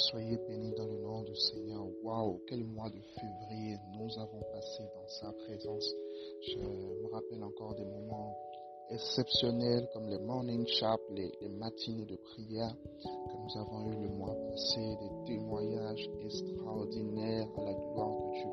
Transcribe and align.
soyez 0.00 0.38
bénis 0.48 0.72
dans 0.72 0.86
le 0.86 0.98
nom 0.98 1.22
du 1.22 1.34
Seigneur. 1.36 1.84
Waouh, 2.02 2.40
quel 2.48 2.64
mois 2.64 2.88
de 2.88 3.00
février 3.00 3.76
nous 3.98 4.18
avons 4.18 4.40
passé 4.52 4.82
dans 4.94 5.08
sa 5.08 5.32
présence. 5.32 5.94
Je 6.42 6.58
me 6.58 7.12
rappelle 7.12 7.42
encore 7.44 7.74
des 7.74 7.84
moments 7.84 8.36
exceptionnels 8.90 9.88
comme 9.92 10.08
les 10.08 10.18
morning 10.18 10.66
chap, 10.66 11.00
les, 11.14 11.30
matinées 11.58 12.06
de 12.06 12.16
prière 12.16 12.74
que 13.02 13.36
nous 13.36 13.60
avons 13.60 13.92
eu 13.92 14.02
le 14.02 14.08
mois 14.08 14.34
passé, 14.48 14.80
des 14.80 15.34
témoignages 15.34 16.10
extraordinaires 16.24 17.46
à 17.58 17.64
la 17.64 17.74
gloire 17.74 18.16
de 18.16 18.32
Dieu. 18.32 18.50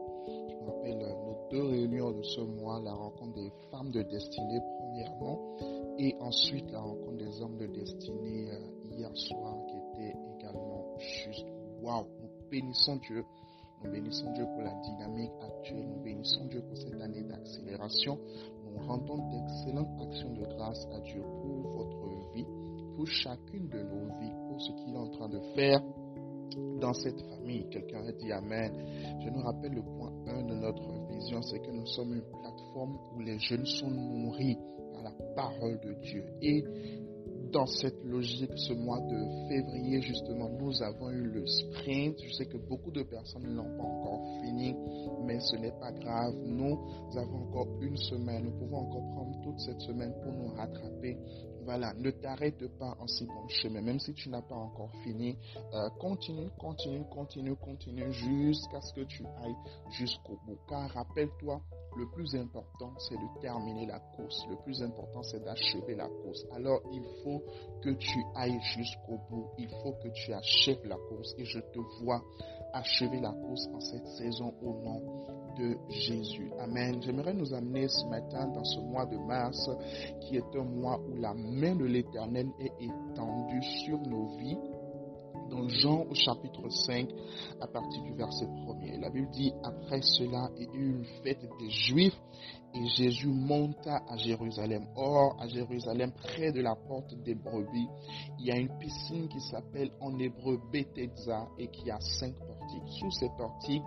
Je 0.49 0.55
me 0.55 0.65
rappelle 0.65 0.97
nos 0.99 1.47
deux 1.49 1.63
réunions 1.63 2.11
de 2.11 2.23
ce 2.23 2.41
mois, 2.41 2.79
la 2.83 2.93
rencontre 2.93 3.33
des 3.35 3.51
femmes 3.71 3.91
de 3.91 4.03
destinée 4.03 4.59
premièrement 4.79 5.57
et 5.97 6.15
ensuite 6.19 6.69
la 6.71 6.81
rencontre 6.81 7.17
des 7.17 7.41
hommes 7.41 7.57
de 7.57 7.67
destinée 7.67 8.51
euh, 8.51 8.59
hier 8.91 9.09
soir 9.15 9.55
qui 9.67 9.77
était 9.77 10.15
également 10.37 10.66
juste 10.99 11.45
waouh. 11.81 12.05
Nous 12.21 12.49
bénissons 12.49 12.97
Dieu. 12.97 13.23
Nous 13.83 13.91
bénissons 13.91 14.31
Dieu 14.33 14.45
pour 14.45 14.61
la 14.63 14.73
dynamique 14.81 15.31
actuelle. 15.41 15.87
Nous 15.87 16.03
bénissons 16.03 16.45
Dieu 16.45 16.61
pour 16.61 16.77
cette 16.77 16.99
année 17.01 17.23
d'accélération. 17.23 18.17
Nous 18.65 18.87
rendons 18.87 19.29
d'excellentes 19.29 20.01
actions 20.01 20.33
de 20.33 20.45
grâce 20.55 20.87
à 20.93 20.99
Dieu 21.01 21.21
pour 21.21 21.71
votre 21.71 22.33
vie, 22.33 22.45
pour 22.95 23.07
chacune 23.07 23.67
de 23.69 23.81
nos 23.81 24.07
vies, 24.19 24.33
pour 24.47 24.61
ce 24.61 24.71
qu'il 24.71 24.93
est 24.93 24.97
en 24.97 25.09
train 25.09 25.29
de 25.29 25.39
faire 25.55 25.81
dans 26.79 26.93
cette 26.93 27.19
famille. 27.21 27.67
Quelqu'un 27.69 28.05
a 28.05 28.11
dit 28.11 28.31
Amen. 28.31 28.71
Je 29.23 29.29
nous 29.29 29.41
rappelle 29.41 29.73
le 29.73 29.83
point 29.83 30.11
1 30.27 30.43
de 30.43 30.55
notre 30.55 31.07
vision, 31.09 31.41
c'est 31.41 31.59
que 31.59 31.71
nous 31.71 31.85
sommes 31.87 32.13
une 32.13 32.23
plateforme 32.41 32.97
où 33.15 33.19
les 33.19 33.39
jeunes 33.39 33.65
sont 33.65 33.89
nourris 33.89 34.57
par 34.93 35.03
la 35.03 35.11
parole 35.35 35.79
de 35.81 35.93
Dieu. 36.01 36.25
Et 36.41 36.63
dans 37.51 37.65
cette 37.65 38.03
logique, 38.03 38.51
ce 38.55 38.73
mois 38.73 38.99
de 38.99 39.47
février, 39.49 40.01
justement, 40.01 40.49
nous 40.49 40.81
avons 40.81 41.09
eu 41.11 41.23
le 41.23 41.45
sprint. 41.45 42.17
Je 42.23 42.33
sais 42.33 42.45
que 42.45 42.57
beaucoup 42.57 42.91
de 42.91 43.03
personnes 43.03 43.43
ne 43.43 43.55
l'ont 43.55 43.77
pas 43.77 43.83
encore 43.83 44.41
fini, 44.41 44.75
mais 45.25 45.39
ce 45.39 45.55
n'est 45.55 45.77
pas 45.79 45.91
grave. 45.91 46.33
Nous 46.45 46.77
avons 47.15 47.47
encore 47.47 47.67
une 47.81 47.97
semaine. 47.97 48.45
Nous 48.45 48.57
pouvons 48.57 48.77
encore 48.77 49.07
prendre 49.13 49.41
toute 49.43 49.59
cette 49.59 49.81
semaine 49.81 50.13
pour 50.23 50.33
nous 50.33 50.53
rattraper. 50.55 51.17
Voilà, 51.67 51.93
ne 51.95 52.11
t'arrête 52.11 52.65
pas 52.79 52.95
en 52.97 53.07
si 53.07 53.25
bon 53.25 53.45
chemin, 53.49 53.81
même 53.81 53.99
si 53.99 54.13
tu 54.13 54.29
n'as 54.29 54.41
pas 54.41 54.55
encore 54.55 54.89
fini. 55.03 55.35
Euh, 55.73 55.89
continue, 55.99 56.49
continue, 56.57 57.03
continue, 57.09 57.57
continue 57.57 58.09
jusqu'à 58.13 58.79
ce 58.79 58.93
que 58.93 59.01
tu 59.01 59.25
ailles 59.43 59.57
jusqu'au 59.89 60.39
bout. 60.45 60.57
Car 60.69 60.89
rappelle-toi, 60.91 61.61
le 61.97 62.09
plus 62.11 62.33
important, 62.35 62.93
c'est 62.99 63.17
de 63.17 63.41
terminer 63.41 63.85
la 63.85 63.99
course. 63.99 64.45
Le 64.49 64.55
plus 64.63 64.81
important, 64.81 65.23
c'est 65.23 65.43
d'achever 65.43 65.95
la 65.95 66.07
course. 66.07 66.45
Alors, 66.55 66.79
il 66.93 67.03
faut 67.21 67.43
que 67.81 67.89
tu 67.89 68.23
ailles 68.37 68.61
jusqu'au 68.61 69.17
bout. 69.29 69.49
Il 69.57 69.67
faut 69.83 69.91
que 70.01 70.07
tu 70.07 70.31
achèves 70.31 70.85
la 70.85 70.95
course. 70.95 71.35
Et 71.37 71.43
je 71.43 71.59
te 71.59 71.79
vois 72.01 72.23
achever 72.71 73.19
la 73.19 73.33
course 73.33 73.67
en 73.73 73.81
cette 73.81 74.07
saison 74.07 74.53
au 74.61 74.73
nom 74.81 75.36
Jésus. 75.89 76.51
Amen. 76.59 77.01
J'aimerais 77.01 77.33
nous 77.33 77.53
amener 77.53 77.87
ce 77.87 78.05
matin 78.05 78.47
dans 78.47 78.63
ce 78.63 78.79
mois 78.79 79.05
de 79.05 79.17
mars, 79.17 79.69
qui 80.21 80.37
est 80.37 80.55
un 80.55 80.63
mois 80.63 80.99
où 80.99 81.15
la 81.15 81.33
main 81.33 81.75
de 81.75 81.85
l'Éternel 81.85 82.47
est 82.59 82.73
étendue 82.79 83.63
sur 83.85 83.99
nos 83.99 84.27
vies 84.37 84.57
dans 85.49 85.67
Jean 85.67 86.05
au 86.09 86.13
chapitre 86.13 86.69
5 86.69 87.09
à 87.61 87.67
partir 87.67 88.01
du 88.03 88.13
verset 88.13 88.45
1er. 88.45 88.99
La 88.99 89.09
Bible 89.09 89.29
dit, 89.31 89.53
après 89.63 90.01
cela, 90.01 90.49
il 90.57 90.69
y 90.73 90.77
eut 90.77 90.95
une 90.97 91.05
fête 91.23 91.45
des 91.59 91.69
Juifs 91.69 92.19
et 92.73 92.87
Jésus 92.87 93.27
monta 93.27 94.03
à 94.07 94.17
Jérusalem. 94.17 94.85
Or, 94.95 95.35
à 95.39 95.47
Jérusalem, 95.47 96.11
près 96.11 96.51
de 96.51 96.61
la 96.61 96.75
porte 96.75 97.15
des 97.23 97.35
brebis, 97.35 97.87
il 98.39 98.45
y 98.45 98.51
a 98.51 98.57
une 98.57 98.77
piscine 98.77 99.27
qui 99.27 99.39
s'appelle 99.41 99.91
en 99.99 100.17
hébreu 100.19 100.59
Bethesda 100.71 101.47
et 101.57 101.67
qui 101.69 101.89
a 101.89 101.99
cinq 101.99 102.35
portiques. 102.35 102.99
Sous 102.99 103.11
ces 103.11 103.29
portiques 103.37 103.83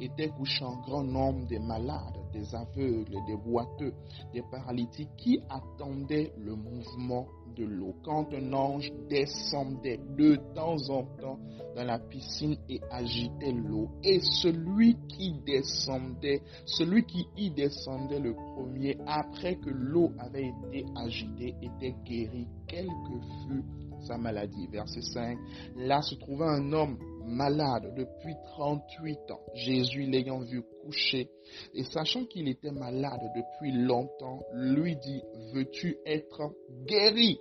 étaient 0.00 0.28
couchés 0.28 0.64
un 0.64 0.80
grand 0.82 1.02
nombre 1.02 1.46
de 1.48 1.58
malades, 1.58 2.16
des 2.32 2.54
aveugles, 2.54 3.16
des 3.26 3.36
boiteux, 3.36 3.94
des 4.32 4.42
paralytiques 4.50 5.14
qui 5.16 5.40
attendaient 5.48 6.32
le 6.38 6.54
mouvement 6.54 7.26
de 7.56 7.64
l'eau. 7.64 7.94
Quand 8.02 8.32
un 8.34 8.52
ange 8.52 8.92
descendait 9.08 10.00
de 10.16 10.36
temps 10.54 10.78
en 10.90 11.04
temps 11.20 11.38
dans 11.74 11.84
la 11.84 11.98
piscine 11.98 12.56
et 12.68 12.80
agitait 12.90 13.52
l'eau, 13.52 13.88
et 14.02 14.20
celui 14.20 14.96
qui 15.08 15.34
descendait, 15.46 16.42
celui 16.64 17.04
qui 17.04 17.26
y 17.36 17.50
descendait 17.50 18.20
le 18.20 18.34
premier, 18.34 18.98
après 19.06 19.56
que 19.56 19.70
l'eau 19.70 20.12
avait 20.18 20.52
été 20.66 20.84
agitée, 20.96 21.54
était 21.62 21.94
guéri, 22.04 22.46
quelle 22.66 22.86
que 22.86 23.48
fût 23.48 23.64
sa 24.06 24.16
maladie. 24.16 24.66
Verset 24.68 25.02
5. 25.02 25.38
Là 25.76 26.02
se 26.02 26.14
trouvait 26.16 26.46
un 26.46 26.72
homme 26.72 26.96
malade 27.24 27.92
depuis 27.96 28.34
38 28.52 29.30
ans. 29.30 29.40
Jésus 29.54 30.02
l'ayant 30.02 30.40
vu 30.40 30.62
coucher 30.82 31.28
et 31.74 31.84
sachant 31.84 32.24
qu'il 32.24 32.48
était 32.48 32.70
malade 32.70 33.20
depuis 33.34 33.72
longtemps, 33.72 34.40
lui 34.52 34.96
dit, 34.96 35.22
veux-tu 35.52 35.98
être 36.06 36.52
guéri? 36.86 37.38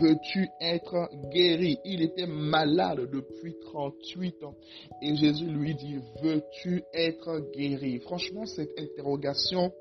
Veux-tu 0.00 0.48
être 0.60 1.08
guéri? 1.30 1.78
Il 1.84 2.02
était 2.02 2.26
malade 2.26 3.08
depuis 3.10 3.54
38 3.60 4.42
ans. 4.44 4.54
Et 5.00 5.14
Jésus 5.16 5.46
lui 5.46 5.74
dit, 5.74 5.98
veux-tu 6.22 6.82
être 6.92 7.40
guéri? 7.52 8.00
Franchement, 8.00 8.46
cette 8.46 8.78
interrogation 8.78 9.72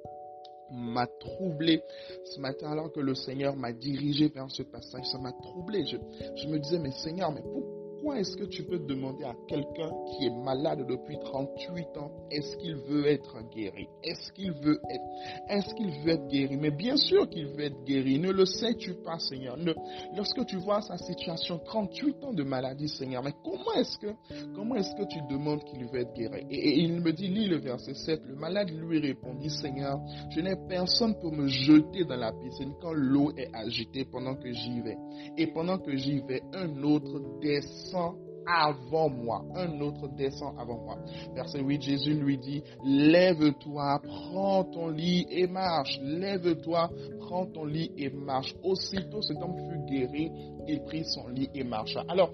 m'a 0.71 1.07
troublé 1.07 1.81
ce 2.25 2.39
matin 2.39 2.71
alors 2.71 2.91
que 2.91 2.99
le 2.99 3.15
Seigneur 3.15 3.55
m'a 3.55 3.73
dirigé 3.73 4.27
vers 4.27 4.51
ce 4.51 4.61
passage. 4.63 5.05
Ça 5.05 5.17
m'a 5.17 5.31
troublé. 5.31 5.85
Je, 5.85 5.97
je, 6.35 6.47
me 6.47 6.59
disais, 6.59 6.77
mais 6.77 6.91
Seigneur, 6.91 7.31
mais 7.31 7.41
pourquoi 7.41 7.78
est-ce 8.13 8.35
que 8.37 8.45
tu 8.45 8.63
peux 8.63 8.79
demander 8.79 9.23
à 9.23 9.35
quelqu'un 9.47 9.91
qui 10.07 10.25
est 10.25 10.43
malade 10.43 10.85
depuis 10.87 11.17
38 11.19 11.97
ans, 11.97 12.11
est-ce 12.31 12.57
qu'il 12.57 12.75
veut 12.75 13.07
être 13.07 13.37
guéri? 13.53 13.87
Est-ce 14.03 14.31
qu'il 14.33 14.51
veut 14.51 14.79
être 14.89 15.03
Est-ce 15.49 15.73
qu'il 15.75 15.91
veut 16.01 16.11
être 16.11 16.27
guéri? 16.27 16.57
Mais 16.57 16.71
bien 16.71 16.97
sûr 16.97 17.29
qu'il 17.29 17.47
veut 17.47 17.65
être 17.65 17.83
guéri. 17.85 18.19
Ne 18.19 18.31
le 18.31 18.45
sais-tu 18.45 18.93
pas, 18.95 19.19
Seigneur? 19.19 19.57
Ne, 19.57 19.73
Lorsque 20.15 20.45
tu 20.45 20.57
vois 20.57 20.81
sa 20.81 20.97
situation, 20.97 21.59
38 21.59 22.23
ans 22.23 22.33
de 22.33 22.43
maladie, 22.43 22.89
Seigneur, 22.89 23.23
mais 23.23 23.33
comment 23.43 23.73
est-ce 23.73 23.97
que 23.97 24.07
comment 24.55 24.75
est-ce 24.75 24.95
que 24.95 25.07
tu 25.07 25.19
demandes 25.29 25.63
qu'il 25.63 25.85
veut 25.85 26.01
être 26.01 26.13
guéri? 26.13 26.45
Et, 26.49 26.69
et, 26.69 26.79
il 26.79 27.01
me 27.01 27.11
dit, 27.11 27.27
lis 27.27 27.47
le 27.47 27.57
verset 27.57 27.93
7, 27.93 28.21
le 28.25 28.35
malade 28.35 28.69
lui 28.69 28.99
répondit, 28.99 29.49
Seigneur, 29.49 29.99
je 30.29 30.39
n'ai 30.41 30.55
personne 30.67 31.15
pour 31.19 31.31
me 31.31 31.47
jeter 31.47 32.05
dans 32.05 32.15
la 32.15 32.31
piscine 32.31 32.73
quand 32.81 32.93
l'eau 32.93 33.31
est 33.37 33.49
agitée 33.53 34.05
pendant 34.05 34.35
que 34.35 34.51
j'y 34.51 34.81
vais. 34.81 34.97
Et 35.37 35.47
pendant 35.47 35.77
que 35.77 35.95
j'y 35.95 36.19
vais, 36.21 36.41
un 36.53 36.81
autre 36.83 37.39
descend 37.41 37.98
avant 38.45 39.09
moi. 39.09 39.43
Un 39.55 39.79
autre 39.81 40.07
descend 40.15 40.55
avant 40.57 40.83
moi. 40.83 40.97
Verset 41.35 41.61
8, 41.61 41.81
Jésus 41.81 42.13
lui 42.13 42.37
dit, 42.37 42.63
lève-toi, 42.83 44.01
prends 44.03 44.63
ton 44.65 44.89
lit 44.89 45.25
et 45.29 45.47
marche. 45.47 45.99
Lève-toi, 46.01 46.89
prends 47.19 47.45
ton 47.45 47.65
lit 47.65 47.91
et 47.97 48.09
marche. 48.09 48.55
Aussitôt 48.63 49.21
cet 49.21 49.37
homme 49.37 49.55
fut 49.69 49.93
guéri, 49.93 50.31
il 50.67 50.81
prit 50.83 51.05
son 51.05 51.27
lit 51.29 51.49
et 51.53 51.63
marcha. 51.63 52.03
Alors, 52.07 52.31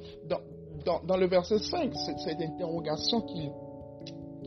dans, 0.85 1.17
le 1.17 1.27
verset 1.27 1.59
5, 1.59 1.93
cette, 1.95 2.19
cette 2.19 2.41
interrogation 2.41 3.21
qu'il 3.21 3.49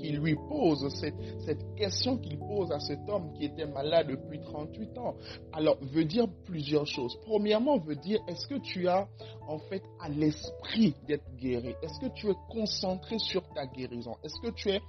qui 0.01 0.11
lui 0.13 0.37
pose, 0.49 0.89
cette, 0.95 1.15
cette 1.45 1.75
question 1.77 2.19
qu'il 2.19 2.39
pose 2.39 2.71
à 2.73 2.81
cet 2.81 3.01
homme 3.09 3.33
qui 3.35 3.45
était 3.45 3.67
malade 3.67 4.09
depuis 4.09 4.41
38 4.41 4.99
ans, 4.99 5.15
alors 5.53 5.77
veut 5.83 6.05
dire 6.05 6.27
plusieurs 6.47 6.87
choses. 6.87 7.19
Premièrement, 7.25 7.79
veut 7.79 7.97
dire 7.97 8.21
est-ce 8.29 8.47
que 8.47 8.59
tu 8.61 8.89
as 8.89 9.09
en 9.47 9.59
fait 9.59 9.83
à 10.01 10.09
l'esprit 10.09 10.95
d'être 11.07 11.25
guéri? 11.37 11.75
Est-ce 11.83 12.01
que 12.01 12.13
tu 12.15 12.29
es 12.31 12.35
concentré 12.51 13.19
sur 13.19 13.43
ta 13.55 13.67
guérison? 13.67 14.17
Est-ce 14.23 14.41
que 14.41 14.53
tu 14.55 14.71
es 14.71 14.81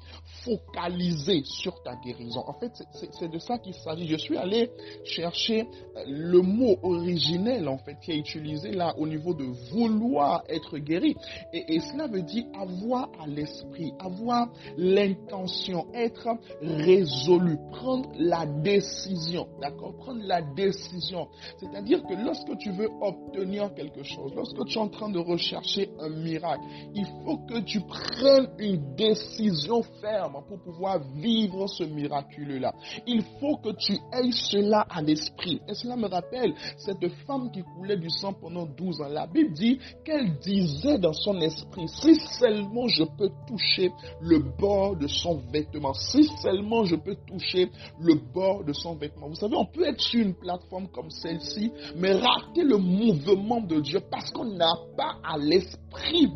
focalisé 0.43 1.43
sur 1.43 1.81
ta 1.83 1.95
guérison? 1.95 2.43
En 2.47 2.53
fait, 2.53 2.71
c'est 3.19 3.29
de 3.29 3.39
ça 3.39 3.57
qu'il 3.57 3.73
s'agit. 3.73 4.07
Je 4.07 4.17
suis 4.17 4.37
allé 4.37 4.71
chercher 5.03 5.67
le 6.07 6.41
mot 6.41 6.77
originel 6.83 7.67
en 7.67 7.77
fait 7.77 7.97
qui 8.01 8.11
est 8.11 8.17
utilisé 8.17 8.71
là 8.71 8.93
au 8.97 9.07
niveau 9.07 9.33
de 9.33 9.45
vouloir 9.71 10.43
être 10.49 10.77
guéri. 10.77 11.15
Et, 11.53 11.75
et 11.75 11.79
cela 11.79 12.07
veut 12.07 12.21
dire 12.23 12.45
avoir 12.59 13.09
à 13.19 13.27
l'esprit, 13.27 13.93
avoir 13.99 14.49
l'intention, 14.99 15.87
être 15.93 16.27
résolu, 16.61 17.57
prendre 17.71 18.09
la 18.17 18.45
décision, 18.45 19.47
d'accord? 19.61 19.95
Prendre 19.97 20.21
la 20.23 20.41
décision. 20.41 21.27
C'est-à-dire 21.57 22.01
que 22.03 22.13
lorsque 22.13 22.57
tu 22.57 22.71
veux 22.71 22.89
obtenir 23.01 23.73
quelque 23.73 24.03
chose, 24.03 24.33
lorsque 24.35 24.65
tu 24.65 24.77
es 24.77 24.81
en 24.81 24.89
train 24.89 25.09
de 25.09 25.19
rechercher 25.19 25.89
un 25.99 26.09
miracle, 26.09 26.63
il 26.93 27.05
faut 27.23 27.37
que 27.37 27.59
tu 27.61 27.79
prennes 27.81 28.49
une 28.59 28.95
décision 28.95 29.83
ferme 30.01 30.43
pour 30.47 30.59
pouvoir 30.59 30.99
vivre 31.15 31.67
ce 31.67 31.83
miraculeux-là. 31.83 32.73
Il 33.07 33.23
faut 33.39 33.57
que 33.57 33.69
tu 33.77 33.93
aies 33.93 34.31
cela 34.31 34.85
à 34.89 35.01
l'esprit. 35.01 35.61
Et 35.67 35.73
cela 35.73 35.95
me 35.95 36.07
rappelle 36.07 36.53
cette 36.77 37.07
femme 37.25 37.51
qui 37.51 37.63
coulait 37.63 37.97
du 37.97 38.09
sang 38.09 38.33
pendant 38.33 38.65
12 38.65 39.01
ans. 39.01 39.07
La 39.09 39.27
Bible 39.27 39.53
dit 39.53 39.79
qu'elle 40.03 40.37
disait 40.39 40.97
dans 40.97 41.13
son 41.13 41.39
esprit, 41.39 41.87
si 41.87 42.15
seulement 42.39 42.87
je 42.87 43.03
peux 43.17 43.29
toucher 43.47 43.91
le 44.21 44.39
bord 44.39 44.88
de 44.95 45.07
son 45.07 45.41
vêtement. 45.51 45.93
Si 45.93 46.23
seulement 46.41 46.83
je 46.85 46.95
peux 46.95 47.15
toucher 47.27 47.69
le 47.99 48.15
bord 48.15 48.63
de 48.63 48.73
son 48.73 48.95
vêtement. 48.95 49.27
Vous 49.27 49.35
savez, 49.35 49.55
on 49.55 49.65
peut 49.65 49.87
être 49.87 50.01
sur 50.01 50.21
une 50.21 50.35
plateforme 50.35 50.87
comme 50.89 51.09
celle-ci, 51.09 51.71
mais 51.95 52.13
rater 52.13 52.63
le 52.63 52.77
mouvement 52.77 53.61
de 53.61 53.79
Dieu 53.79 53.99
parce 54.09 54.31
qu'on 54.31 54.45
n'a 54.45 54.73
pas 54.95 55.15
à 55.23 55.37
l'esprit 55.37 55.88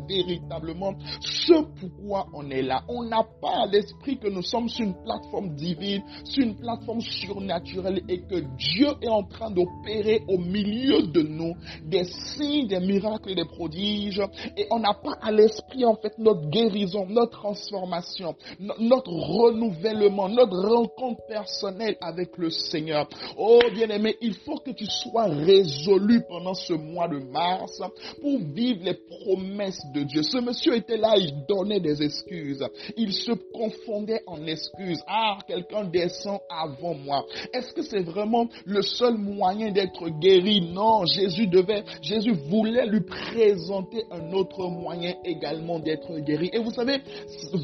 véritablement 0.08 0.94
ce 1.20 1.54
pourquoi 1.80 2.26
on 2.34 2.50
est 2.50 2.62
là. 2.62 2.82
On 2.88 3.04
n'a 3.04 3.24
pas 3.40 3.64
à 3.64 3.66
l'esprit 3.66 4.18
que 4.18 4.28
nous 4.28 4.42
sommes 4.42 4.68
sur 4.68 4.84
une 4.84 4.94
plateforme 4.94 5.54
divine, 5.54 6.02
sur 6.24 6.44
une 6.44 6.56
plateforme 6.56 7.00
surnaturelle 7.00 8.02
et 8.08 8.20
que 8.22 8.40
Dieu 8.56 8.88
est 9.02 9.08
en 9.08 9.22
train 9.24 9.50
d'opérer 9.50 10.22
au 10.28 10.38
milieu 10.38 11.02
de 11.02 11.22
nous 11.22 11.54
des 11.84 12.04
signes, 12.04 12.66
des 12.66 12.80
miracles 12.80 13.30
et 13.30 13.34
des 13.34 13.44
prodiges. 13.44 14.22
Et 14.56 14.66
on 14.70 14.80
n'a 14.80 14.94
pas 14.94 15.16
à 15.22 15.30
l'esprit 15.30 15.84
en 15.84 15.96
fait 15.96 16.16
notre 16.18 16.48
guérison, 16.48 17.06
notre 17.08 17.38
transformation, 17.38 18.34
notre 18.78 19.10
renouvellement, 19.12 20.28
notre 20.28 20.58
rencontre 20.58 21.22
personnelle 21.28 21.96
avec 22.00 22.36
le 22.38 22.50
Seigneur. 22.50 23.08
Oh 23.36 23.60
bien-aimé, 23.74 24.16
il 24.20 24.34
faut 24.34 24.58
que 24.58 24.70
tu 24.70 24.86
sois 24.86 25.24
résolu 25.24 26.22
pendant 26.28 26.54
ce 26.54 26.72
mois 26.72 27.08
de 27.08 27.18
mars 27.18 27.80
pour 28.20 28.38
vivre 28.38 28.84
les 28.84 28.94
promesses 28.94 29.43
de 29.92 30.02
Dieu. 30.02 30.22
Ce 30.22 30.38
monsieur 30.38 30.74
était 30.74 30.96
là, 30.96 31.14
il 31.16 31.44
donnait 31.46 31.80
des 31.80 32.02
excuses. 32.02 32.64
Il 32.96 33.12
se 33.12 33.32
confondait 33.52 34.22
en 34.26 34.46
excuses. 34.46 35.00
Ah, 35.06 35.38
quelqu'un 35.46 35.84
descend 35.84 36.40
avant 36.50 36.94
moi. 36.94 37.24
Est-ce 37.52 37.72
que 37.72 37.82
c'est 37.82 38.02
vraiment 38.02 38.48
le 38.64 38.82
seul 38.82 39.16
moyen 39.16 39.70
d'être 39.70 40.08
guéri? 40.20 40.72
Non, 40.72 41.04
Jésus 41.06 41.46
devait, 41.46 41.84
Jésus 42.02 42.32
voulait 42.48 42.86
lui 42.86 43.02
présenter 43.02 44.04
un 44.10 44.32
autre 44.32 44.68
moyen 44.68 45.14
également 45.24 45.78
d'être 45.78 46.18
guéri. 46.18 46.50
Et 46.52 46.58
vous 46.58 46.70
savez, 46.70 46.98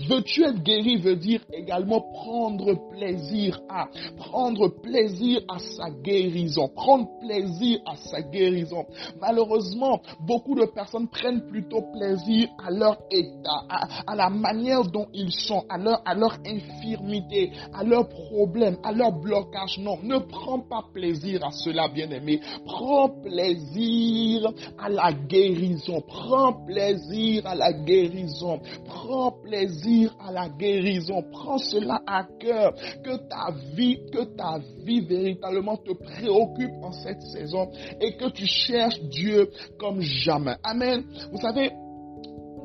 veux-tu 0.09 0.45
être 0.45 0.63
guéri 0.63 0.97
veut 0.97 1.17
dire 1.17 1.41
également 1.53 2.01
prendre 2.01 2.75
plaisir 2.91 3.61
à, 3.69 3.89
prendre 4.17 4.69
plaisir 4.69 5.41
à 5.49 5.59
sa 5.59 5.91
guérison, 5.91 6.69
prendre 6.69 7.09
plaisir 7.21 7.79
à 7.87 7.97
sa 7.97 8.23
guérison. 8.23 8.85
Malheureusement, 9.21 10.01
beaucoup 10.21 10.55
de 10.55 10.67
personnes 10.67 11.09
prennent 11.09 11.47
plutôt 11.71 11.87
plaisir 11.93 12.49
à 12.65 12.71
leur 12.71 12.99
état, 13.11 13.65
à, 14.07 14.15
la 14.15 14.29
manière 14.29 14.83
dont 14.85 15.07
ils 15.15 15.33
sont, 15.33 15.65
à 15.69 15.79
leur, 15.79 16.03
à 16.05 16.15
leur 16.15 16.37
infirmité, 16.47 17.53
à 17.73 17.85
leurs 17.85 18.09
problèmes, 18.09 18.77
à 18.83 18.93
leur 18.93 19.13
blocage. 19.13 19.79
Non, 19.79 19.99
ne 20.03 20.19
prends 20.19 20.61
pas 20.61 20.85
plaisir 20.93 21.45
à 21.45 21.51
cela, 21.51 21.89
bien-aimé. 21.89 22.41
Prends 22.65 23.09
plaisir 23.09 24.51
à 24.79 24.89
la 24.89 25.13
guérison. 25.13 26.03
Prends 26.07 26.53
plaisir 26.67 27.47
à 27.47 27.55
la 27.55 27.73
guérison. 27.73 28.61
Prends 28.87 29.33
plaisir 29.43 30.15
à 30.27 30.33
la 30.33 30.49
guérison. 30.49 31.23
Prends 31.31 31.59
cela 31.59 32.01
à 32.07 32.25
cœur. 32.41 32.75
Que 33.05 33.17
ta 33.29 33.53
vie, 33.75 33.99
que 34.13 34.25
ta 34.37 34.59
vie 34.85 35.01
véritablement 35.01 35.77
te 35.77 35.93
préoccupe 35.93 36.73
en 36.83 36.93
cette 36.93 37.23
saison 37.23 37.71
et 38.01 38.17
que 38.17 38.29
tu 38.31 38.47
cherches 38.47 39.01
Dieu 39.03 39.51
comme 39.79 40.01
jamais. 40.01 40.57
Amen. 40.65 41.05
Vous 41.31 41.39
savez, 41.39 41.60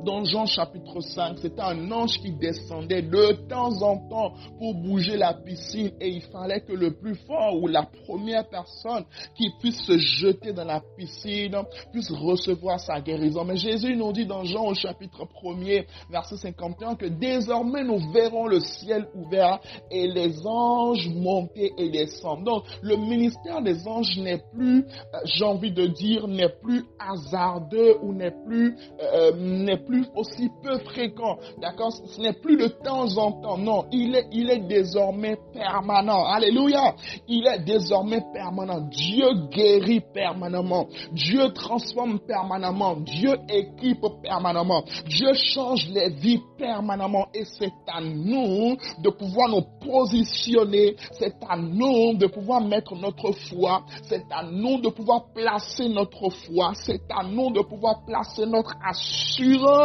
dans 0.05 0.23
Jean 0.23 0.45
chapitre 0.45 1.01
5, 1.01 1.39
c'était 1.41 1.61
un 1.61 1.91
ange 1.91 2.19
qui 2.19 2.31
descendait 2.31 3.01
de 3.01 3.47
temps 3.49 3.81
en 3.81 3.97
temps 4.07 4.33
pour 4.59 4.75
bouger 4.75 5.17
la 5.17 5.33
piscine 5.33 5.91
et 5.99 6.09
il 6.09 6.21
fallait 6.21 6.61
que 6.61 6.73
le 6.73 6.91
plus 6.91 7.15
fort 7.15 7.55
ou 7.61 7.67
la 7.67 7.83
première 8.05 8.47
personne 8.47 9.03
qui 9.35 9.49
puisse 9.59 9.81
se 9.81 9.97
jeter 9.97 10.53
dans 10.53 10.63
la 10.63 10.81
piscine 10.95 11.57
puisse 11.91 12.11
recevoir 12.11 12.79
sa 12.79 13.01
guérison. 13.01 13.43
Mais 13.43 13.57
Jésus 13.57 13.95
nous 13.95 14.13
dit 14.13 14.27
dans 14.27 14.43
Jean 14.43 14.67
au 14.67 14.75
chapitre 14.75 15.25
1er, 15.43 15.85
verset 16.09 16.37
51, 16.37 16.95
que 16.95 17.07
désormais 17.07 17.83
nous 17.83 17.99
verrons 18.11 18.45
le 18.45 18.59
ciel 18.59 19.07
ouvert 19.15 19.59
et 19.89 20.07
les 20.07 20.45
anges 20.45 21.09
monter 21.09 21.71
et 21.77 21.89
descendre. 21.89 22.43
Donc 22.43 22.63
le 22.83 22.95
ministère 22.95 23.63
des 23.63 23.87
anges 23.87 24.17
n'est 24.17 24.43
plus, 24.53 24.83
euh, 24.85 25.17
j'ai 25.25 25.45
envie 25.45 25.71
de 25.71 25.87
dire, 25.87 26.27
n'est 26.27 26.53
plus 26.61 26.83
hasardeux 26.99 27.95
ou 28.03 28.13
n'est 28.13 28.35
plus, 28.45 28.75
euh, 29.01 29.31
n'est 29.35 29.83
plus 29.83 29.94
aussi 30.15 30.50
peu 30.63 30.77
fréquent. 30.80 31.38
D'accord 31.59 31.92
Ce 31.92 32.21
n'est 32.21 32.33
plus 32.33 32.57
de 32.57 32.68
temps 32.68 33.18
en 33.18 33.31
temps. 33.42 33.57
Non, 33.57 33.86
il 33.92 34.15
est, 34.15 34.27
il 34.31 34.50
est 34.50 34.68
désormais 34.68 35.38
permanent. 35.53 36.25
Alléluia. 36.25 36.95
Il 37.27 37.47
est 37.47 37.59
désormais 37.59 38.21
permanent. 38.33 38.81
Dieu 38.89 39.27
guérit 39.51 40.01
permanemment. 40.13 40.88
Dieu 41.12 41.51
transforme 41.53 42.19
permanemment. 42.19 42.97
Dieu 42.97 43.36
équipe 43.50 44.06
permanemment. 44.24 44.83
Dieu 45.07 45.33
change 45.33 45.88
les 45.89 46.09
vies 46.09 46.41
permanemment. 46.57 47.27
Et 47.33 47.44
c'est 47.45 47.74
à 47.88 48.01
nous 48.01 48.77
de 49.00 49.09
pouvoir 49.09 49.50
nous 49.50 49.63
positionner. 49.81 50.95
C'est 51.13 51.36
à 51.48 51.57
nous 51.57 52.15
de 52.15 52.27
pouvoir 52.27 52.62
mettre 52.62 52.95
notre 52.95 53.31
foi. 53.50 53.83
C'est 54.03 54.25
à 54.31 54.44
nous 54.44 54.80
de 54.81 54.89
pouvoir 54.89 55.25
placer 55.33 55.89
notre 55.89 56.30
foi. 56.30 56.74
C'est 56.75 57.01
à 57.09 57.24
nous 57.24 57.51
de 57.51 57.62
pouvoir 57.62 58.03
placer 58.06 58.45
notre 58.45 58.74
assurance 58.83 59.84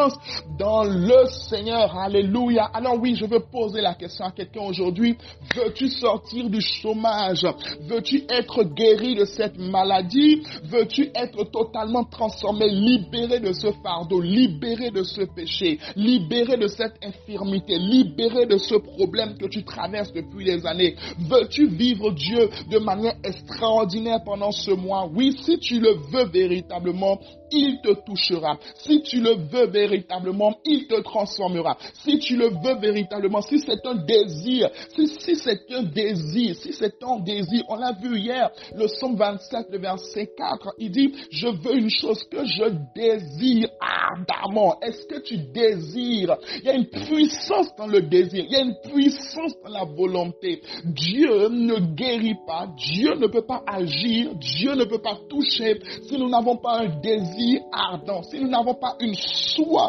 dans 0.58 0.84
le 0.84 1.26
Seigneur. 1.48 1.96
Alléluia. 1.96 2.70
Alors 2.72 2.98
oui, 3.00 3.14
je 3.14 3.24
veux 3.24 3.40
poser 3.40 3.80
la 3.80 3.94
question 3.94 4.24
à 4.24 4.30
quelqu'un 4.30 4.62
aujourd'hui. 4.62 5.16
Veux-tu 5.54 5.88
sortir 5.88 6.48
du 6.48 6.60
chômage? 6.60 7.46
Veux-tu 7.82 8.24
être 8.28 8.64
guéri 8.64 9.14
de 9.14 9.24
cette 9.24 9.58
maladie? 9.58 10.42
Veux-tu 10.64 11.10
être 11.14 11.44
totalement 11.50 12.04
transformé, 12.04 12.68
libéré 12.68 13.40
de 13.40 13.52
ce 13.52 13.68
fardeau, 13.82 14.20
libéré 14.20 14.90
de 14.90 15.02
ce 15.02 15.22
péché, 15.22 15.78
libéré 15.96 16.56
de 16.56 16.68
cette 16.68 16.94
infirmité, 17.02 17.78
libéré 17.78 18.46
de 18.46 18.58
ce 18.58 18.74
problème 18.74 19.36
que 19.36 19.46
tu 19.46 19.64
traverses 19.64 20.12
depuis 20.12 20.44
des 20.44 20.66
années? 20.66 20.96
Veux-tu 21.18 21.68
vivre 21.68 22.10
Dieu 22.12 22.48
de 22.70 22.78
manière 22.78 23.16
extraordinaire 23.24 24.20
pendant 24.24 24.52
ce 24.52 24.70
mois? 24.70 25.08
Oui, 25.12 25.36
si 25.42 25.58
tu 25.58 25.80
le 25.80 25.96
veux 26.10 26.26
véritablement, 26.26 27.18
il 27.52 27.80
te 27.82 27.92
touchera. 28.06 28.58
Si 28.76 29.02
tu 29.02 29.20
le 29.20 29.34
veux 29.50 29.66
véritablement, 29.66 29.89
il 29.92 30.86
te 30.86 31.00
transformera. 31.02 31.76
Si 32.04 32.18
tu 32.18 32.36
le 32.36 32.48
veux 32.48 32.78
véritablement, 32.80 33.40
si 33.42 33.58
c'est 33.58 33.84
un 33.86 33.94
désir, 33.94 34.70
si, 34.94 35.08
si 35.08 35.36
c'est 35.36 35.60
un 35.72 35.82
désir, 35.82 36.54
si 36.56 36.72
c'est 36.72 37.02
un 37.02 37.18
désir, 37.20 37.64
on 37.68 37.76
l'a 37.76 37.92
vu 37.92 38.18
hier, 38.18 38.50
le 38.74 38.86
psaume 38.86 39.16
27, 39.16 39.66
le 39.70 39.78
verset 39.78 40.30
4, 40.36 40.74
il 40.78 40.90
dit, 40.90 41.12
je 41.30 41.48
veux 41.48 41.76
une 41.76 41.90
chose 41.90 42.22
que 42.30 42.44
je 42.44 42.64
désire 42.94 43.68
ardemment. 43.80 44.78
Est-ce 44.80 45.06
que 45.06 45.20
tu 45.20 45.38
désires? 45.38 46.36
Il 46.58 46.64
y 46.64 46.68
a 46.68 46.74
une 46.74 46.86
puissance 46.86 47.74
dans 47.76 47.86
le 47.86 48.02
désir, 48.02 48.44
il 48.44 48.52
y 48.52 48.56
a 48.56 48.62
une 48.62 48.76
puissance 48.92 49.54
dans 49.64 49.70
la 49.70 49.84
volonté. 49.84 50.60
Dieu 50.84 51.48
ne 51.48 51.94
guérit 51.94 52.38
pas, 52.46 52.68
Dieu 52.76 53.14
ne 53.14 53.26
peut 53.26 53.46
pas 53.46 53.62
agir, 53.66 54.34
Dieu 54.34 54.74
ne 54.74 54.84
peut 54.84 55.02
pas 55.02 55.18
toucher 55.28 55.80
si 56.02 56.18
nous 56.18 56.28
n'avons 56.28 56.56
pas 56.56 56.80
un 56.80 57.00
désir 57.00 57.60
ardent, 57.72 58.22
si 58.22 58.38
nous 58.40 58.48
n'avons 58.48 58.74
pas 58.74 58.96
une 59.00 59.14
soif, 59.14 59.79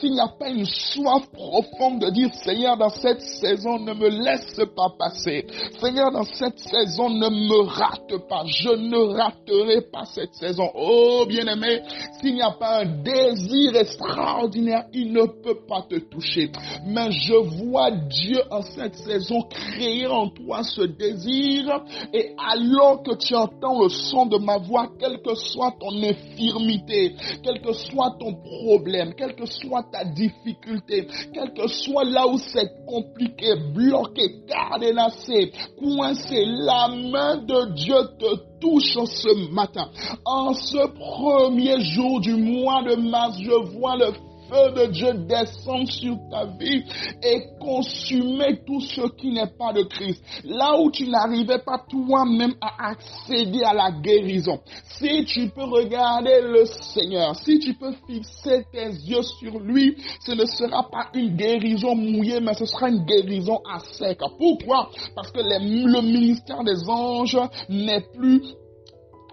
s'il 0.00 0.12
n'y 0.12 0.20
a 0.20 0.28
pas 0.28 0.48
une 0.48 0.64
soif 0.64 1.24
profonde 1.32 2.00
de 2.00 2.10
dire, 2.10 2.30
Seigneur, 2.34 2.76
dans 2.76 2.90
cette 2.90 3.20
saison, 3.20 3.78
ne 3.78 3.94
me 3.94 4.08
laisse 4.08 4.60
pas 4.76 4.90
passer. 4.98 5.46
Seigneur, 5.80 6.10
dans 6.10 6.24
cette 6.24 6.58
saison, 6.58 7.10
ne 7.10 7.28
me 7.28 7.62
rate 7.62 8.28
pas. 8.28 8.44
Je 8.46 8.70
ne 8.70 9.16
raterai 9.16 9.82
pas 9.92 10.04
cette 10.04 10.34
saison. 10.34 10.70
Oh, 10.74 11.24
bien-aimé, 11.28 11.82
s'il 12.20 12.34
n'y 12.34 12.42
a 12.42 12.52
pas 12.52 12.80
un 12.80 13.02
désir 13.02 13.76
extraordinaire, 13.76 14.84
il 14.92 15.12
ne 15.12 15.24
peut 15.24 15.60
pas 15.68 15.82
te 15.88 15.96
toucher. 15.96 16.50
Mais 16.86 17.10
je 17.10 17.34
vois 17.34 17.90
Dieu 17.90 18.42
en 18.50 18.62
cette 18.62 18.96
saison 18.96 19.42
créer 19.42 20.06
en 20.06 20.28
toi 20.28 20.62
ce 20.62 20.82
désir 20.82 21.82
et 22.12 22.34
alors 22.38 23.02
que 23.02 23.14
tu 23.16 23.34
entends 23.34 23.82
le 23.82 23.88
son 23.88 24.26
de 24.26 24.38
ma 24.38 24.58
voix, 24.58 24.88
quelle 24.98 25.20
que 25.22 25.34
soit 25.34 25.74
ton 25.80 26.02
infirmité, 26.02 27.14
quel 27.42 27.60
que 27.60 27.72
soit 27.72 28.16
ton 28.18 28.34
problème, 28.34 29.14
quelle 29.20 29.36
que 29.36 29.44
soit 29.44 29.82
ta 29.92 30.02
difficulté, 30.04 31.06
quel 31.34 31.52
que 31.52 31.68
soit 31.68 32.04
là 32.04 32.26
où 32.26 32.38
c'est 32.38 32.72
compliqué, 32.86 33.54
bloqué, 33.74 34.40
cadenassé, 34.48 35.52
coincé, 35.78 36.42
la 36.46 36.88
main 36.88 37.36
de 37.36 37.74
Dieu 37.74 37.96
te 38.18 38.58
touche 38.60 38.94
ce 39.04 39.52
matin. 39.52 39.90
En 40.24 40.54
ce 40.54 40.86
premier 40.94 41.80
jour 41.80 42.20
du 42.22 42.34
mois 42.34 42.82
de 42.82 42.96
mars, 42.96 43.36
je 43.38 43.76
vois 43.76 43.96
le 43.96 44.12
feu 44.50 44.72
de 44.72 44.86
Dieu 44.90 45.14
descend 45.28 45.86
sur 45.88 46.16
ta 46.30 46.46
vie 46.58 46.82
et 47.22 47.42
consumer 47.60 48.60
tout 48.66 48.80
ce 48.80 49.02
qui 49.16 49.30
n'est 49.30 49.52
pas 49.58 49.72
de 49.72 49.82
Christ. 49.82 50.22
Là 50.44 50.78
où 50.80 50.90
tu 50.90 51.08
n'arrivais 51.08 51.58
pas 51.58 51.82
toi-même 51.88 52.54
à 52.60 52.90
accéder 52.90 53.62
à 53.62 53.72
la 53.72 53.90
guérison. 53.92 54.58
Si 54.98 55.24
tu 55.24 55.48
peux 55.48 55.64
regarder 55.64 56.40
le 56.42 56.64
Seigneur, 56.66 57.36
si 57.36 57.58
tu 57.58 57.74
peux 57.74 57.92
fixer 58.06 58.64
tes 58.72 58.88
yeux 58.88 59.22
sur 59.22 59.58
lui, 59.60 59.96
ce 60.26 60.32
ne 60.32 60.44
sera 60.44 60.88
pas 60.90 61.08
une 61.14 61.36
guérison 61.36 61.94
mouillée, 61.94 62.40
mais 62.40 62.54
ce 62.54 62.66
sera 62.66 62.88
une 62.88 63.04
guérison 63.04 63.60
à 63.70 63.78
sec. 63.78 64.18
Pourquoi? 64.38 64.90
Parce 65.14 65.30
que 65.30 65.40
le 65.40 66.02
ministère 66.02 66.64
des 66.64 66.88
anges 66.88 67.38
n'est 67.68 68.04
plus 68.14 68.42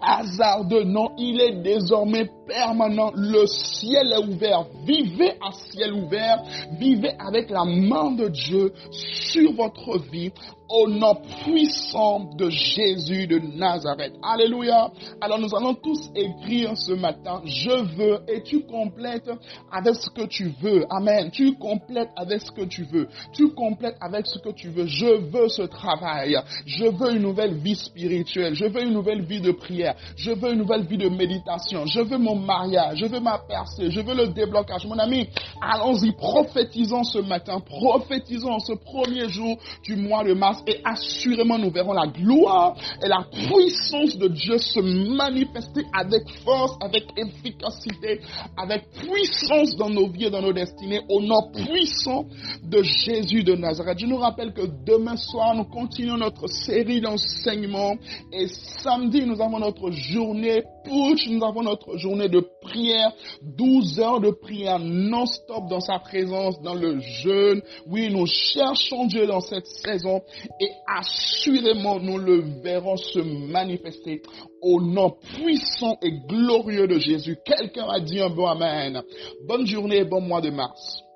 hasardeux. 0.00 0.84
Non, 0.84 1.10
il 1.18 1.40
est 1.40 1.62
désormais 1.62 2.28
permanent. 2.48 3.12
Le 3.14 3.46
ciel 3.46 4.12
est 4.12 4.26
ouvert. 4.26 4.64
Vivez 4.84 5.34
à 5.40 5.52
ciel 5.52 5.92
ouvert. 5.92 6.42
Vivez 6.78 7.12
avec 7.18 7.50
la 7.50 7.64
main 7.64 8.10
de 8.12 8.28
Dieu 8.28 8.72
sur 8.90 9.52
votre 9.52 9.98
vie 10.10 10.32
au 10.68 10.88
nom 10.88 11.14
puissant 11.44 12.30
de 12.36 12.50
Jésus 12.50 13.26
de 13.26 13.38
Nazareth. 13.38 14.12
Alléluia. 14.22 14.90
Alors 15.20 15.38
nous 15.38 15.54
allons 15.54 15.74
tous 15.74 16.10
écrire 16.14 16.76
ce 16.76 16.92
matin, 16.92 17.40
je 17.44 17.96
veux, 17.96 18.20
et 18.28 18.42
tu 18.42 18.60
complètes 18.60 19.30
avec 19.72 19.94
ce 19.94 20.10
que 20.10 20.26
tu 20.26 20.52
veux. 20.60 20.84
Amen. 20.90 21.30
Tu 21.30 21.54
complètes 21.54 22.10
avec 22.16 22.42
ce 22.42 22.50
que 22.50 22.64
tu 22.64 22.84
veux. 22.84 23.08
Tu 23.32 23.50
complètes 23.54 23.96
avec 24.00 24.26
ce 24.26 24.38
que 24.38 24.50
tu 24.50 24.68
veux. 24.68 24.86
Je 24.86 25.06
veux 25.06 25.48
ce 25.48 25.62
travail. 25.62 26.36
Je 26.66 26.84
veux 26.84 27.14
une 27.14 27.22
nouvelle 27.22 27.54
vie 27.54 27.76
spirituelle. 27.76 28.54
Je 28.54 28.66
veux 28.66 28.82
une 28.82 28.92
nouvelle 28.92 29.22
vie 29.22 29.40
de 29.40 29.52
prière. 29.52 29.94
Je 30.16 30.32
veux 30.32 30.52
une 30.52 30.58
nouvelle 30.58 30.86
vie 30.86 30.98
de 30.98 31.08
méditation. 31.08 31.86
Je 31.86 32.00
veux 32.00 32.18
mon 32.18 32.36
mariage. 32.38 32.98
Je 32.98 33.06
veux 33.06 33.20
ma 33.20 33.38
percée. 33.38 33.90
Je 33.90 34.00
veux 34.00 34.14
le 34.14 34.28
déblocage. 34.28 34.86
Mon 34.86 34.98
ami, 34.98 35.28
allons-y, 35.60 36.12
prophétisons 36.12 37.04
ce 37.04 37.18
matin. 37.18 37.60
Prophétisons 37.60 38.58
ce 38.60 38.72
premier 38.72 39.28
jour 39.28 39.56
du 39.84 39.96
mois 39.96 40.24
de 40.24 40.32
mars 40.34 40.62
et 40.66 40.80
assurément 40.84 41.58
nous 41.58 41.70
verrons 41.70 41.92
la 41.92 42.06
gloire 42.06 42.76
et 43.02 43.08
la 43.08 43.24
puissance 43.32 44.16
de 44.16 44.28
Dieu 44.28 44.58
se 44.58 44.80
manifester 44.80 45.82
avec 45.92 46.28
force, 46.44 46.76
avec 46.80 47.04
efficacité, 47.16 48.20
avec 48.56 48.88
puissance 48.90 49.76
dans 49.76 49.90
nos 49.90 50.08
vies 50.08 50.26
et 50.26 50.30
dans 50.30 50.42
nos 50.42 50.52
destinées 50.52 51.00
au 51.08 51.20
nom 51.20 51.50
puissant 51.52 52.24
de 52.62 52.82
Jésus 52.82 53.42
de 53.42 53.54
Nazareth. 53.54 53.98
Je 53.98 54.06
nous 54.06 54.16
rappelle 54.18 54.52
que 54.52 54.66
demain 54.86 55.16
soir, 55.16 55.54
nous 55.54 55.64
continuons 55.64 56.16
notre 56.16 56.46
série 56.48 57.00
d'enseignements 57.00 57.96
et 58.32 58.46
samedi, 58.48 59.22
nous 59.24 59.40
avons 59.40 59.58
notre 59.58 59.90
journée 59.90 60.62
nous 60.88 61.44
avons 61.44 61.62
notre 61.62 61.96
journée 61.96 62.28
de 62.28 62.40
prière, 62.60 63.12
12 63.42 64.00
heures 64.00 64.20
de 64.20 64.30
prière 64.30 64.78
non-stop 64.78 65.68
dans 65.68 65.80
sa 65.80 65.98
présence, 65.98 66.60
dans 66.62 66.74
le 66.74 66.98
jeûne. 67.00 67.62
Oui, 67.86 68.10
nous 68.10 68.26
cherchons 68.26 69.06
Dieu 69.06 69.26
dans 69.26 69.40
cette 69.40 69.66
saison 69.66 70.22
et 70.60 70.70
assurément 70.86 72.00
nous 72.00 72.18
le 72.18 72.42
verrons 72.62 72.96
se 72.96 73.20
manifester 73.20 74.22
au 74.62 74.80
nom 74.80 75.16
puissant 75.34 75.96
et 76.02 76.12
glorieux 76.28 76.86
de 76.86 76.98
Jésus. 76.98 77.36
Quelqu'un 77.44 77.88
a 77.88 78.00
dit 78.00 78.20
un 78.20 78.30
bon 78.30 78.46
Amen. 78.46 79.02
Bonne 79.46 79.66
journée 79.66 79.98
et 79.98 80.04
bon 80.04 80.20
mois 80.20 80.40
de 80.40 80.50
mars. 80.50 81.07